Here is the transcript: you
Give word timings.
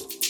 you 0.00 0.23